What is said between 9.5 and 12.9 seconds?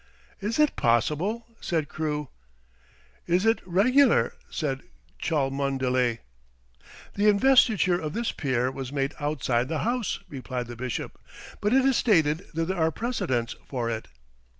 the House," replied the bishop; "but it is stated that there are